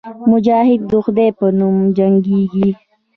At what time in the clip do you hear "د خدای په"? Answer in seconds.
0.91-1.45